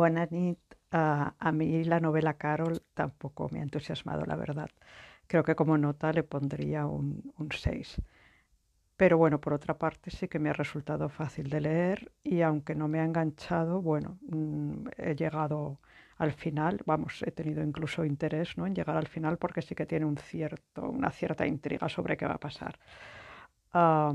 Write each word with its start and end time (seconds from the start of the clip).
Buena 0.00 0.26
nit. 0.30 0.58
Ah, 0.92 1.34
a 1.38 1.52
mí 1.52 1.84
la 1.84 2.00
novela 2.00 2.32
Carol 2.38 2.80
tampoco 2.94 3.50
me 3.52 3.58
ha 3.60 3.62
entusiasmado, 3.62 4.24
la 4.24 4.34
verdad. 4.34 4.70
Creo 5.26 5.44
que 5.44 5.54
como 5.54 5.76
nota 5.76 6.10
le 6.10 6.22
pondría 6.22 6.86
un, 6.86 7.34
un 7.36 7.48
6. 7.52 8.00
Pero 8.96 9.18
bueno, 9.18 9.40
por 9.42 9.52
otra 9.52 9.76
parte 9.76 10.10
sí 10.10 10.26
que 10.26 10.38
me 10.38 10.48
ha 10.48 10.54
resultado 10.54 11.10
fácil 11.10 11.50
de 11.50 11.60
leer 11.60 12.12
y 12.22 12.40
aunque 12.40 12.74
no 12.74 12.88
me 12.88 13.00
ha 13.00 13.04
enganchado, 13.04 13.82
bueno, 13.82 14.18
mm, 14.22 14.88
he 14.96 15.14
llegado 15.16 15.80
al 16.16 16.32
final, 16.32 16.80
vamos, 16.86 17.22
he 17.26 17.30
tenido 17.30 17.62
incluso 17.62 18.04
interés 18.06 18.56
¿no? 18.56 18.66
en 18.66 18.74
llegar 18.74 18.96
al 18.96 19.08
final 19.08 19.36
porque 19.36 19.60
sí 19.60 19.74
que 19.74 19.84
tiene 19.86 20.06
un 20.06 20.16
cierto, 20.16 20.88
una 20.88 21.10
cierta 21.10 21.46
intriga 21.46 21.90
sobre 21.90 22.16
qué 22.16 22.26
va 22.26 22.34
a 22.34 22.38
pasar. 22.48 22.78
Ah, 23.72 24.14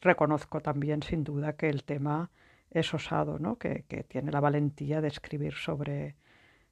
reconozco 0.00 0.60
también 0.60 1.02
sin 1.02 1.24
duda 1.24 1.54
que 1.56 1.68
el 1.68 1.84
tema 1.84 2.30
es 2.74 2.92
osado, 2.92 3.38
¿no? 3.38 3.56
que, 3.56 3.84
tiene 4.08 4.32
la 4.32 4.40
valentía 4.40 5.00
de 5.00 5.08
escribir 5.08 5.54
sobre, 5.54 6.16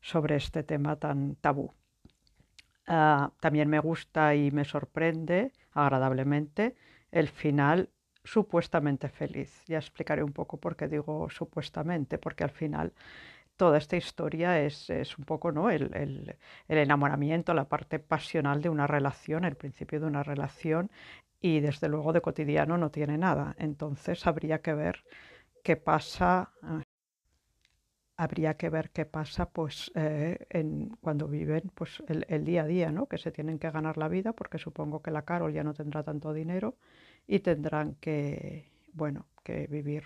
sobre 0.01 0.37
este 0.37 0.63
tema 0.65 0.97
tan 0.97 1.37
tabú. 1.37 1.73
Ah, 2.87 3.31
también 3.41 3.69
me 3.71 3.79
gusta 3.79 4.35
y 4.35 4.51
me 4.51 4.65
sorprende 4.65 5.53
agradablemente 5.71 6.75
el 7.13 7.29
final 7.29 7.89
supuestamente 8.25 9.09
feliz. 9.09 9.63
Ya 9.67 9.79
explicaré 9.79 10.25
un 10.25 10.33
poco 10.33 10.59
por 10.59 10.77
qué 10.77 10.89
digo 10.89 11.31
supuestamente, 11.31 12.19
porque 12.19 12.45
al 12.45 12.51
final 12.51 12.93
toda 13.57 13.79
esta 13.79 13.97
historia 13.97 14.61
es, 14.61 14.91
es 14.91 15.17
un 15.19 15.25
poco 15.25 15.53
¿no? 15.53 15.71
El, 15.71 15.95
el, 15.95 16.37
el, 16.67 16.79
enamoramiento, 16.79 17.55
la 17.55 17.69
parte 17.69 18.01
pasional 18.01 18.61
de 18.61 18.71
una 18.71 18.89
relación, 18.89 19.45
el 19.45 19.55
principio 19.57 20.01
de 20.01 20.07
una 20.07 20.25
relación, 20.25 20.91
y 21.41 21.61
desde 21.61 21.89
luego 21.89 22.13
de 22.13 22.23
cotidiano 22.23 22.77
no 22.79 22.91
tiene 22.91 23.19
nada. 23.19 23.55
Entonces 23.59 24.27
habría 24.27 24.63
que 24.63 24.75
ver 24.75 25.05
qué 25.63 25.77
pasa. 25.77 26.53
Habría 28.17 28.57
que 28.57 28.71
ver 28.71 28.91
qué 28.91 29.05
pasa 29.07 29.51
pues, 29.51 29.91
eh, 29.95 30.47
en, 30.51 30.91
cuando 31.01 31.27
viven 31.27 31.73
pues, 31.75 32.03
el, 32.09 32.25
el, 32.29 32.45
día 32.45 32.63
a 32.63 32.67
día, 32.67 32.93
¿no? 32.93 33.07
que 33.07 33.19
se 33.19 33.33
tienen 33.33 33.59
que 33.59 33.71
ganar 33.71 33.97
la 33.97 34.09
vida, 34.09 34.33
porque 34.33 34.59
supongo 34.59 35.03
que 35.03 35.11
la 35.11 35.23
Carol 35.23 35.53
ya 35.53 35.65
no 35.65 35.75
tendrá 35.75 36.03
tanto 36.03 36.33
dinero 36.33 36.77
y 37.27 37.41
tendrán 37.41 37.97
que, 37.97 38.71
bueno, 38.93 39.27
que 39.43 39.67
vivir 39.67 40.05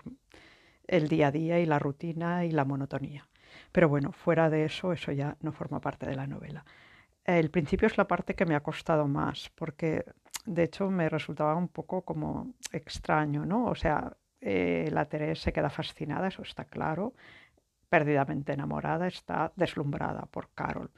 el 0.86 1.08
día 1.08 1.28
a 1.28 1.32
día 1.32 1.58
y 1.60 1.66
la 1.66 1.78
rutina 1.78 2.44
y 2.44 2.52
la 2.52 2.64
monotonía. 2.64 3.28
Pero 3.72 3.88
bueno, 3.88 4.12
fuera 4.12 4.50
de 4.50 4.64
eso, 4.64 4.92
eso 4.92 5.12
ya 5.12 5.36
no 5.41 5.52
forma 5.52 5.80
parte 5.80 6.06
de 6.06 6.16
la 6.16 6.26
novela. 6.26 6.64
El 7.24 7.50
principio 7.50 7.86
es 7.86 7.98
la 7.98 8.06
parte 8.06 8.34
que 8.34 8.46
me 8.46 8.54
ha 8.54 8.62
costado 8.62 9.06
más, 9.08 9.50
porque 9.54 10.04
de 10.44 10.62
hecho 10.64 10.91
me 10.91 11.08
resultaba 11.08 11.56
un 11.56 11.68
poco 11.68 12.02
como 12.02 12.54
extraño, 12.72 13.44
¿no? 13.44 13.66
O 13.66 13.74
sea, 13.74 14.16
eh, 14.48 14.89
la 14.92 15.06
Teresa 15.06 15.42
se 15.42 15.52
queda 15.52 15.70
fascinada, 15.70 16.28
eso 16.28 16.42
está 16.42 16.64
claro, 16.66 17.14
perdidamente 17.89 18.53
enamorada, 18.53 19.08
está 19.08 19.53
deslumbrada 19.56 20.27
por 20.27 20.50
Carol. 20.55 20.91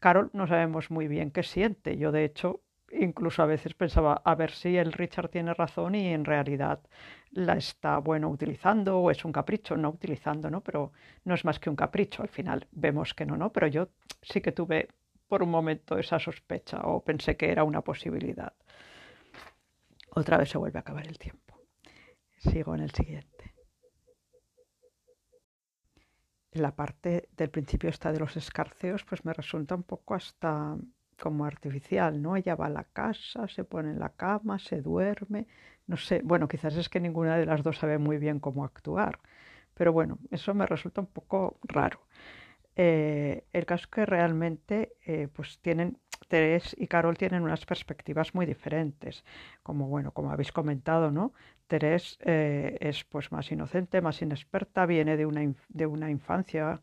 Carol 0.00 0.30
no 0.32 0.48
sabemos 0.48 0.90
muy 0.90 1.06
bien 1.06 1.30
qué 1.30 1.44
siente. 1.44 1.96
Yo, 1.96 2.10
de 2.10 2.24
hecho, 2.24 2.62
incluso 2.90 3.44
a 3.44 3.46
veces 3.46 3.74
pensaba 3.74 4.22
a 4.24 4.34
ver 4.34 4.50
si 4.50 4.76
el 4.76 4.92
Richard 4.92 5.28
tiene 5.28 5.54
razón 5.54 5.94
y 5.94 6.12
en 6.12 6.24
realidad 6.24 6.80
la 7.30 7.56
está, 7.56 7.98
bueno, 7.98 8.28
utilizando 8.28 8.98
o 8.98 9.10
es 9.12 9.24
un 9.24 9.32
capricho, 9.32 9.76
no 9.76 9.90
utilizando, 9.90 10.50
¿no? 10.50 10.60
Pero 10.62 10.90
no 11.24 11.34
es 11.34 11.44
más 11.44 11.60
que 11.60 11.70
un 11.70 11.76
capricho, 11.76 12.22
al 12.22 12.28
final 12.28 12.66
vemos 12.72 13.14
que 13.14 13.24
no, 13.24 13.36
¿no? 13.36 13.52
Pero 13.52 13.68
yo 13.68 13.88
sí 14.20 14.40
que 14.40 14.50
tuve 14.50 14.88
por 15.28 15.44
un 15.44 15.50
momento 15.50 15.96
esa 15.96 16.18
sospecha 16.18 16.80
o 16.82 17.04
pensé 17.04 17.36
que 17.36 17.52
era 17.52 17.62
una 17.62 17.82
posibilidad. 17.82 18.52
Otra 20.10 20.38
vez 20.38 20.48
se 20.50 20.58
vuelve 20.58 20.78
a 20.78 20.80
acabar 20.80 21.06
el 21.06 21.18
tiempo. 21.18 21.45
Sigo 22.50 22.74
en 22.74 22.80
el 22.82 22.90
siguiente. 22.90 23.54
La 26.52 26.74
parte 26.74 27.28
del 27.36 27.50
principio 27.50 27.90
está 27.90 28.12
de 28.12 28.18
los 28.20 28.36
escarceos, 28.36 29.04
pues 29.04 29.24
me 29.24 29.32
resulta 29.34 29.74
un 29.74 29.82
poco 29.82 30.14
hasta 30.14 30.76
como 31.18 31.44
artificial, 31.44 32.20
¿no? 32.22 32.36
Ella 32.36 32.54
va 32.54 32.66
a 32.66 32.70
la 32.70 32.84
casa, 32.84 33.46
se 33.48 33.64
pone 33.64 33.90
en 33.90 33.98
la 33.98 34.10
cama, 34.10 34.58
se 34.58 34.80
duerme, 34.80 35.46
no 35.86 35.96
sé, 35.96 36.20
bueno, 36.24 36.48
quizás 36.48 36.76
es 36.76 36.88
que 36.88 37.00
ninguna 37.00 37.36
de 37.36 37.46
las 37.46 37.62
dos 37.62 37.78
sabe 37.78 37.98
muy 37.98 38.18
bien 38.18 38.40
cómo 38.40 38.64
actuar, 38.64 39.20
pero 39.74 39.92
bueno, 39.92 40.18
eso 40.30 40.54
me 40.54 40.66
resulta 40.66 41.00
un 41.02 41.06
poco 41.08 41.58
raro. 41.62 42.00
Eh, 42.76 43.44
el 43.52 43.66
caso 43.66 43.84
es 43.84 43.86
que 43.88 44.06
realmente 44.06 44.96
eh, 45.06 45.28
pues 45.34 45.58
tienen, 45.60 45.98
Terés 46.28 46.74
y 46.78 46.86
Carol 46.86 47.16
tienen 47.16 47.42
unas 47.42 47.64
perspectivas 47.66 48.34
muy 48.34 48.46
diferentes, 48.46 49.24
como 49.62 49.88
bueno, 49.88 50.12
como 50.12 50.30
habéis 50.30 50.52
comentado, 50.52 51.10
¿no? 51.10 51.32
Terés 51.66 52.18
eh, 52.20 52.76
es 52.80 53.04
pues 53.04 53.32
más 53.32 53.50
inocente, 53.50 54.00
más 54.00 54.22
inexperta, 54.22 54.86
viene 54.86 55.16
de 55.16 55.26
una, 55.26 55.42
de 55.68 55.86
una 55.86 56.10
infancia 56.10 56.80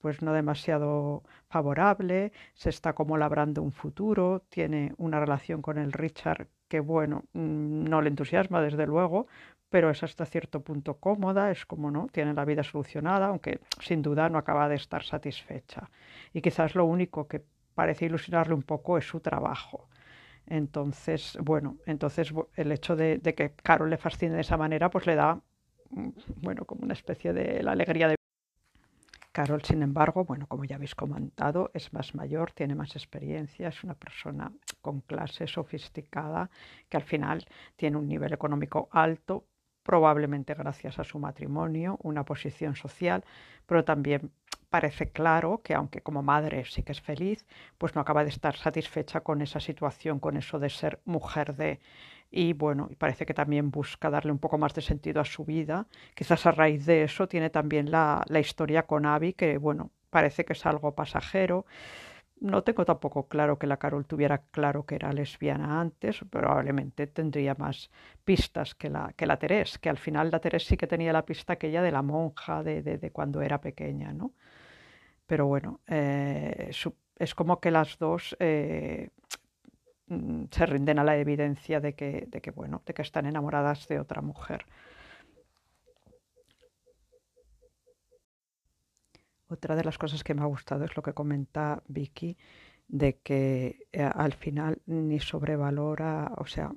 pues 0.00 0.22
no 0.22 0.32
demasiado 0.32 1.22
favorable, 1.48 2.32
se 2.54 2.70
está 2.70 2.94
como 2.94 3.18
labrando 3.18 3.62
un 3.62 3.72
futuro, 3.72 4.42
tiene 4.48 4.94
una 4.96 5.20
relación 5.20 5.60
con 5.62 5.78
el 5.78 5.92
Richard 5.92 6.48
que 6.68 6.80
bueno, 6.80 7.24
mm, 7.34 7.84
no 7.84 8.00
le 8.00 8.08
entusiasma 8.08 8.62
desde 8.62 8.86
luego, 8.86 9.26
pero 9.68 9.90
es 9.90 10.02
hasta 10.02 10.24
cierto 10.24 10.60
punto 10.62 10.94
cómoda, 10.98 11.50
es 11.50 11.66
como 11.66 11.90
no, 11.90 12.08
tiene 12.12 12.32
la 12.34 12.44
vida 12.44 12.62
solucionada, 12.62 13.26
aunque 13.26 13.60
sin 13.80 14.02
duda 14.02 14.28
no 14.28 14.38
acaba 14.38 14.68
de 14.68 14.76
estar 14.76 15.02
satisfecha. 15.04 15.90
Y 16.32 16.40
quizás 16.42 16.74
lo 16.74 16.84
único 16.84 17.28
que 17.28 17.42
parece 17.80 18.04
ilusionarle 18.04 18.52
un 18.52 18.62
poco 18.62 18.98
es 18.98 19.06
su 19.06 19.20
trabajo. 19.20 19.88
Entonces, 20.46 21.38
bueno, 21.40 21.78
entonces 21.86 22.30
el 22.54 22.72
hecho 22.72 22.94
de, 22.94 23.20
que 23.22 23.54
Carol 23.62 23.88
le 23.88 23.96
fascine 23.96 24.34
de 24.34 24.42
esa 24.42 24.58
manera, 24.58 24.90
pues 24.90 25.06
le 25.06 25.14
da, 25.14 25.40
mm, 25.88 26.10
bueno, 26.42 26.66
como 26.66 26.82
una 26.82 26.92
especie 26.92 27.32
de 27.32 27.62
la 27.62 27.72
alegría 27.72 28.08
de 28.08 28.16
Carol, 29.32 29.62
sin 29.62 29.82
embargo, 29.82 30.26
bueno, 30.26 30.46
como 30.46 30.66
ya 30.66 30.76
habéis 30.76 30.94
comentado, 30.94 31.70
es 31.72 31.90
más 31.94 32.14
mayor, 32.14 32.52
tiene 32.52 32.74
más 32.74 32.96
experiencia, 32.96 33.68
es 33.68 33.82
una 33.82 33.94
persona 33.94 34.52
con 34.82 35.00
clase 35.00 35.46
sofisticada 35.46 36.50
que 36.90 36.98
al 36.98 37.04
final 37.04 37.46
tiene 37.76 37.96
un 37.96 38.08
nivel 38.08 38.34
económico 38.34 38.90
alto, 38.92 39.46
probablemente 39.82 40.52
gracias 40.52 40.98
a 40.98 41.04
su 41.04 41.18
matrimonio, 41.18 41.98
una 42.02 42.24
posición 42.26 42.76
social, 42.76 43.24
pero 43.64 43.84
también 43.84 44.32
parece 44.70 45.10
claro 45.12 45.60
que 45.64 45.74
aunque 45.74 46.00
como 46.02 46.22
madre 46.22 46.64
sí 46.64 46.82
que 46.82 46.92
es 46.92 47.00
feliz, 47.00 47.46
pues 47.78 47.94
no 47.94 48.00
acaba 48.00 48.24
de 48.24 48.30
estar 48.30 48.56
satisfecha 48.56 49.20
con 49.22 49.42
esa 49.42 49.60
situación, 49.60 50.20
con 50.20 50.36
eso 50.36 50.58
de 50.58 50.70
ser 50.70 51.00
mujer 51.04 51.56
de 51.56 51.80
y 52.30 52.52
bueno, 52.52 52.88
parece 52.98 53.26
que 53.26 53.34
también 53.34 53.70
busca 53.72 54.08
darle 54.10 54.30
un 54.32 54.38
poco 54.38 54.56
más 54.58 54.72
de 54.74 54.82
sentido 54.82 55.20
a 55.20 55.24
su 55.24 55.44
vida. 55.44 55.86
Quizás 56.14 56.46
a 56.46 56.52
raíz 56.52 56.86
de 56.86 57.02
eso 57.02 57.26
tiene 57.28 57.50
también 57.50 57.90
la, 57.90 58.22
la 58.28 58.38
historia 58.40 58.84
con 58.86 59.04
Abby, 59.06 59.32
que 59.32 59.58
bueno, 59.58 59.90
parece 60.10 60.44
que 60.44 60.52
es 60.52 60.64
algo 60.66 60.94
pasajero. 60.94 61.66
No 62.40 62.62
tengo 62.64 62.84
tampoco 62.86 63.28
claro 63.28 63.58
que 63.58 63.66
la 63.66 63.76
Carol 63.78 64.06
tuviera 64.06 64.38
claro 64.50 64.86
que 64.86 64.94
era 64.96 65.12
lesbiana 65.12 65.80
antes, 65.80 66.20
probablemente 66.30 67.06
tendría 67.06 67.54
más 67.54 67.90
pistas 68.24 68.74
que 68.74 68.88
la, 68.90 69.12
que 69.16 69.26
la 69.26 69.38
Terés, 69.38 69.78
que 69.78 69.90
al 69.90 69.98
final 69.98 70.30
la 70.30 70.40
Terés 70.40 70.64
sí 70.66 70.76
que 70.78 70.86
tenía 70.86 71.12
la 71.12 71.26
pista 71.26 71.52
aquella 71.54 71.82
de 71.82 71.92
la 71.92 72.02
monja 72.02 72.62
de, 72.62 72.82
de, 72.82 72.96
de 72.98 73.10
cuando 73.12 73.42
era 73.42 73.60
pequeña, 73.60 74.12
¿no? 74.14 74.32
Pero 75.30 75.46
bueno, 75.46 75.78
eh, 75.86 76.72
es 77.18 77.34
como 77.36 77.60
que 77.60 77.70
las 77.70 77.98
dos 77.98 78.36
eh, 78.40 79.10
Mm, 80.10 80.46
se 80.50 80.66
rinden 80.66 80.98
a 80.98 81.04
la 81.04 81.16
evidencia 81.16 81.80
de 81.80 81.94
que, 81.94 82.26
de 82.28 82.40
que, 82.40 82.50
bueno, 82.50 82.82
de 82.84 82.94
que 82.94 83.02
están 83.02 83.26
enamoradas 83.26 83.86
de 83.88 84.00
otra 84.00 84.20
mujer. 84.22 84.66
Otra 89.48 89.76
de 89.76 89.84
las 89.84 89.98
cosas 89.98 90.24
que 90.24 90.34
me 90.34 90.42
ha 90.42 90.46
gustado 90.46 90.84
es 90.84 90.96
lo 90.96 91.02
que 91.02 91.12
comenta 91.12 91.82
Vicky, 91.86 92.36
de 92.88 93.18
que 93.18 93.86
eh, 93.92 94.02
al 94.02 94.32
final 94.32 94.80
ni 94.86 95.20
sobrevalora, 95.20 96.32
o 96.38 96.46
sea, 96.46 96.72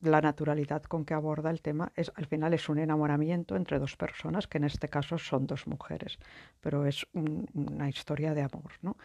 la 0.00 0.20
naturalidad 0.20 0.82
con 0.82 1.04
que 1.04 1.14
aborda 1.14 1.50
el 1.50 1.62
tema 1.62 1.92
es 1.94 2.12
al 2.14 2.26
final 2.26 2.54
es 2.54 2.68
un 2.68 2.78
enamoramiento 2.78 3.56
entre 3.56 3.78
dos 3.78 3.96
personas 3.96 4.46
que 4.46 4.58
en 4.58 4.64
este 4.64 4.88
caso 4.88 5.18
son 5.18 5.46
dos 5.46 5.66
mujeres 5.66 6.18
pero 6.60 6.86
es 6.86 7.06
un, 7.12 7.48
una 7.54 7.88
historia 7.88 8.34
de 8.34 8.42
amor 8.42 8.72
¿no? 8.82 8.96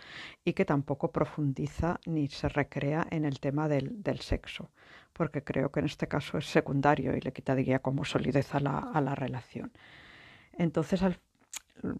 y 0.44 0.54
que 0.54 0.66
tampoco 0.66 1.12
profundiza 1.12 2.00
ni 2.06 2.28
se 2.28 2.50
recrea 2.50 3.06
en 3.10 3.26
el 3.26 3.40
tema 3.40 3.68
del, 3.68 4.02
del, 4.04 4.20
sexo 4.20 4.72
porque 5.14 5.44
creo 5.44 5.72
que 5.72 5.80
en 5.80 5.86
este 5.86 6.08
caso 6.08 6.38
es 6.38 6.46
secundario 6.46 7.16
y 7.16 7.22
le 7.22 7.34
quitaría 7.34 7.80
como 7.80 8.06
solidez 8.06 8.54
a 8.56 8.60
la, 8.60 8.80
a 8.80 9.02
la 9.02 9.16
relación 9.16 9.72
entonces 10.58 11.04
al, 11.04 11.20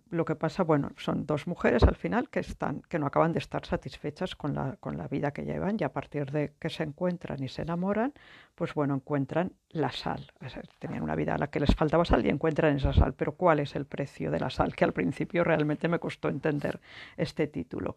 lo 0.10 0.26
que 0.26 0.36
pasa, 0.36 0.64
bueno, 0.64 0.92
son 0.98 1.26
dos 1.26 1.48
mujeres 1.48 1.84
al 1.84 1.96
final 1.96 2.30
que 2.30 2.40
están, 2.40 2.82
que 2.90 3.00
no 3.00 3.06
acaban 3.06 3.34
de 3.34 3.40
estar 3.40 3.66
satisfechas 3.66 4.36
con 4.36 4.56
la, 4.56 4.78
con 4.80 4.98
la 4.98 5.08
vida 5.08 5.32
que 5.32 5.44
llevan 5.44 5.78
y 5.80 5.84
a 5.84 5.94
partir 5.94 6.32
de 6.32 6.54
que 6.60 6.70
se 6.70 6.84
encuentran 6.84 7.44
y 7.44 7.50
se 7.50 7.62
enamoran, 7.62 8.14
pues 8.56 8.74
bueno, 8.74 8.96
encuentran 8.96 9.54
la 9.70 9.92
sal. 9.92 10.32
tenían 10.80 11.04
una 11.04 11.16
vida 11.16 11.36
a 11.36 11.38
la 11.38 11.48
que 11.48 11.60
les 11.60 11.76
faltaba 11.76 12.06
sal 12.06 12.26
y 12.26 12.30
encuentran 12.30 12.76
esa 12.76 12.94
sal. 12.94 13.14
Pero 13.14 13.34
¿cuál 13.34 13.60
es 13.60 13.76
el 13.76 13.86
precio 13.86 14.32
de 14.32 14.40
la 14.40 14.50
sal? 14.50 14.76
Que 14.76 14.86
al 14.86 14.94
principio 14.94 15.44
realmente 15.44 15.88
me 15.88 16.00
costó 16.00 16.30
entender 16.30 16.80
este 17.16 17.48
título. 17.48 17.96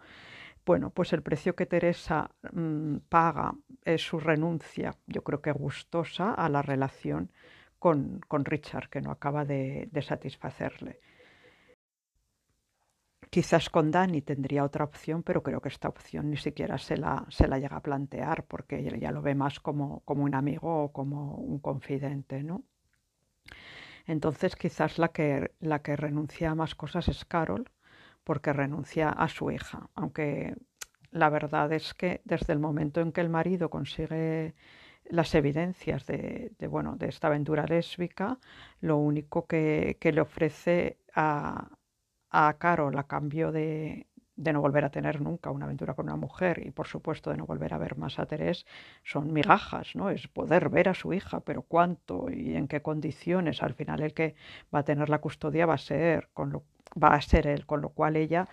Bueno, 0.66 0.90
pues 0.90 1.12
el 1.12 1.22
precio 1.22 1.56
que 1.56 1.66
Teresa 1.66 2.30
mmm, 2.52 2.96
paga 3.08 3.54
es 3.84 4.02
su 4.02 4.20
renuncia, 4.20 4.94
yo 5.06 5.22
creo 5.24 5.40
que 5.40 5.52
gustosa, 5.52 6.34
a 6.34 6.48
la 6.48 6.62
relación 6.62 7.30
con, 7.78 8.20
con 8.28 8.44
Richard, 8.44 8.90
que 8.90 9.00
no 9.00 9.10
acaba 9.10 9.44
de 9.44 9.88
satisfacerle. 10.02 11.00
Quizás 13.30 13.70
con 13.70 13.92
Dani 13.92 14.22
tendría 14.22 14.64
otra 14.64 14.84
opción, 14.84 15.22
pero 15.22 15.42
creo 15.44 15.60
que 15.60 15.68
esta 15.68 15.88
opción 15.88 16.30
ni 16.30 16.36
siquiera 16.36 16.78
se 16.78 16.96
la, 16.96 17.24
se 17.28 17.46
la 17.46 17.60
llega 17.60 17.76
a 17.76 17.82
plantear 17.82 18.44
porque 18.44 18.80
ella 18.80 19.12
lo 19.12 19.22
ve 19.22 19.36
más 19.36 19.60
como, 19.60 20.00
como 20.00 20.24
un 20.24 20.34
amigo 20.34 20.84
o 20.84 20.92
como 20.92 21.36
un 21.36 21.60
confidente, 21.60 22.42
¿no? 22.42 22.64
Entonces 24.06 24.56
quizás 24.56 24.98
la 24.98 25.08
que, 25.08 25.52
la 25.60 25.80
que 25.80 25.94
renuncia 25.94 26.50
a 26.50 26.56
más 26.56 26.74
cosas 26.74 27.06
es 27.06 27.24
Carol, 27.24 27.70
porque 28.24 28.52
renuncia 28.52 29.10
a 29.10 29.28
su 29.28 29.52
hija, 29.52 29.88
aunque 29.94 30.56
la 31.12 31.30
verdad 31.30 31.72
es 31.72 31.94
que 31.94 32.22
desde 32.24 32.52
el 32.52 32.58
momento 32.58 33.00
en 33.00 33.12
que 33.12 33.20
el 33.20 33.28
marido 33.28 33.70
consigue 33.70 34.54
las 35.04 35.34
evidencias 35.36 36.04
de, 36.06 36.52
bueno, 36.68 36.96
de 36.96 37.08
esta 37.08 37.28
aventura 37.28 37.64
lésbica, 37.66 38.38
lo 38.80 38.96
único 38.96 39.46
que, 39.46 39.98
que 40.00 40.12
le 40.12 40.20
ofrece 40.20 40.98
a, 41.14 41.68
a 42.30 42.56
Carol 42.58 42.96
a 42.98 43.04
cambio 43.06 43.52
de, 43.52 44.06
de 44.40 44.52
no 44.52 44.60
volver 44.62 44.84
a 44.84 44.90
tener 44.90 45.20
nunca 45.20 45.50
una 45.50 45.66
aventura 45.66 45.94
con 45.94 46.06
una 46.06 46.16
mujer 46.16 46.62
y 46.66 46.70
por 46.70 46.86
supuesto 46.86 47.30
de 47.30 47.36
no 47.36 47.46
volver 47.46 47.74
a 47.74 47.78
ver 47.78 47.96
más 47.98 48.18
a 48.18 48.26
Terés 48.26 48.64
son 49.04 49.32
migajas, 49.32 49.94
¿no? 49.94 50.08
Es 50.10 50.28
poder 50.28 50.70
ver 50.70 50.88
a 50.88 50.94
su 50.94 51.12
hija, 51.12 51.40
pero 51.40 51.62
cuánto 51.62 52.30
y 52.30 52.56
en 52.56 52.66
qué 52.68 52.80
condiciones. 52.82 53.62
Al 53.62 53.74
final 53.74 54.00
el 54.02 54.14
que 54.14 54.34
va 54.74 54.80
a 54.80 54.84
tener 54.84 55.08
la 55.10 55.20
custodia 55.20 55.66
va 55.66 55.74
a 55.74 55.78
ser, 55.78 56.30
con 56.32 56.50
lo, 56.52 56.64
va 57.02 57.08
a 57.14 57.20
ser 57.20 57.46
él, 57.46 57.66
con 57.66 57.82
lo 57.82 57.90
cual 57.90 58.16
ella 58.16 58.48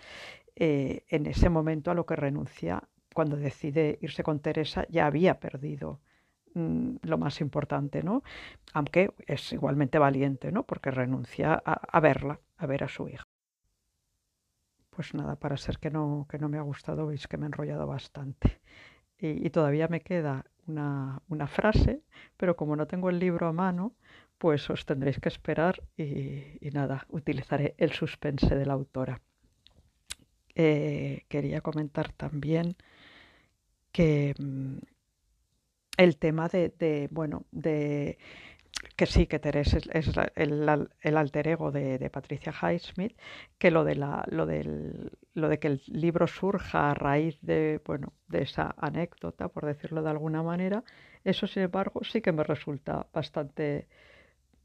eh, 0.56 1.04
en 1.10 1.26
ese 1.28 1.50
momento 1.50 1.92
a 1.92 1.96
lo 1.96 2.06
que 2.06 2.16
renuncia 2.16 2.84
cuando 3.14 3.38
decide 3.38 3.98
irse 4.02 4.24
con 4.24 4.40
Teresa 4.42 4.86
ya 4.90 5.06
había 5.08 5.40
perdido 5.40 6.02
mm, 6.56 6.98
lo 7.04 7.18
más 7.18 7.42
importante, 7.42 8.04
¿no? 8.04 8.24
Aunque 8.74 9.12
es 9.28 9.54
igualmente 9.54 10.00
valiente, 10.00 10.52
¿no? 10.52 10.64
Porque 10.64 10.92
renuncia 10.92 11.56
a 11.56 12.00
verla, 12.02 12.40
a 12.58 12.66
ver 12.68 12.84
a 12.84 12.90
su 12.90 13.10
hija. 13.10 13.27
Pues 14.98 15.14
nada, 15.14 15.36
para 15.36 15.58
ser 15.58 15.78
que 15.78 15.92
no, 15.92 16.26
que 16.28 16.40
no 16.40 16.50
me 16.50 16.58
ha 16.58 16.64
gustado, 16.64 17.06
veis 17.06 17.28
que 17.28 17.38
me 17.38 17.46
he 17.46 17.50
enrollado 17.50 17.86
bastante. 17.86 18.60
Y, 19.20 19.48
todavía 19.52 19.88
me 19.88 20.02
queda 20.02 20.44
una, 20.66 21.22
una, 21.28 21.46
frase, 21.46 22.02
pero 22.36 22.56
como 22.56 22.76
no 22.76 22.88
tengo 22.88 23.12
el 23.12 23.20
libro 23.20 23.46
a 23.48 23.54
mano, 23.54 23.94
pues 24.40 24.68
os 24.72 24.88
tendréis 24.88 25.20
que 25.20 25.30
esperar 25.30 25.84
y, 25.98 26.68
nada, 26.74 27.06
utilizaré 27.10 27.76
el 27.78 27.92
suspense 27.92 28.56
de 28.56 28.66
la 28.66 28.74
autora. 28.74 29.22
Eh, 30.56 31.26
quería 31.30 31.62
comentar 31.62 32.12
también 32.14 32.76
que 33.92 34.34
mm, 34.40 34.78
el 35.98 36.18
tema 36.18 36.48
de, 36.48 36.70
de 36.70 37.08
bueno, 37.12 37.46
de 37.52 38.18
que 38.98 39.06
sí, 39.06 39.28
que 39.28 39.38
Teresa 39.38 39.78
es, 39.78 40.12
el, 40.36 41.18
alter 41.18 41.48
ego 41.48 41.72
de, 41.72 42.10
Patricia 42.10 42.52
Highsmith, 42.52 43.16
que 43.60 43.70
lo 43.70 43.84
de, 43.84 43.96
la, 43.96 44.26
lo, 44.28 44.48
del, 44.48 45.12
lo 45.36 45.50
de 45.50 45.60
que 45.60 45.68
el 45.68 45.84
libro 45.86 46.26
surja 46.26 46.90
a 46.90 46.94
raíz 46.96 47.38
de, 47.42 47.80
bueno, 47.86 48.14
de 48.28 48.42
esa 48.42 48.74
anécdota, 48.76 49.50
por 49.50 49.68
decirlo 49.68 50.02
de 50.02 50.10
alguna 50.10 50.42
manera, 50.42 50.84
eso 51.24 51.46
sin 51.46 51.64
embargo 51.64 52.04
sí 52.04 52.22
que 52.22 52.32
me 52.32 52.44
resulta 52.44 53.06
bastante, 53.14 53.88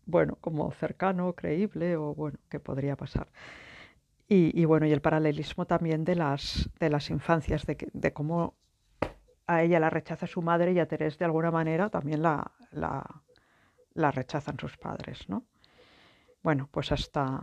bueno, 0.07 0.39
como 0.41 0.73
cercano, 0.73 1.35
creíble 1.35 1.97
o 1.97 2.15
bueno, 2.15 2.39
que 2.49 2.59
podría 2.59 2.97
pasar. 2.97 3.29
Y, 4.29 4.65
bueno, 4.65 4.87
y 4.87 4.93
el 4.93 5.03
paralelismo 5.03 5.67
también 5.67 6.05
de 6.05 6.15
las, 6.15 6.71
de 6.81 6.89
las 6.89 7.11
infancias, 7.11 7.67
de, 7.67 7.77
de 7.93 8.13
cómo 8.15 8.55
a 9.47 9.63
ella 9.63 9.79
la 9.79 9.91
rechaza 9.91 10.27
su 10.27 10.41
madre 10.41 10.73
y 10.73 10.79
a 10.79 10.89
Teresa 10.89 11.19
de 11.19 11.25
alguna 11.27 11.51
manera 11.51 11.91
también 11.91 12.23
la, 12.23 12.51
la 12.71 13.05
la 13.95 14.11
rechazan 14.11 14.59
sus 14.59 14.77
padres, 14.77 15.29
¿no? 15.29 15.47
Bueno, 16.43 16.69
pues 16.71 16.93
hasta, 16.93 17.41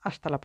hasta 0.00 0.28
la 0.28 0.38
próxima. 0.38 0.40